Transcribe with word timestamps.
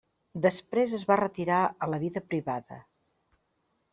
Després 0.45 0.95
es 0.99 1.03
va 1.09 1.17
retirar 1.21 1.59
a 1.67 1.89
la 1.95 2.01
vida 2.05 2.25
privada. 2.31 2.79